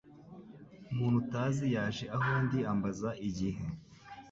Umuntu 0.91 1.15
utazi 1.23 1.65
yaje 1.75 2.05
aho 2.15 2.29
ndi 2.45 2.59
ambaza 2.73 3.09
igihe. 3.27 3.61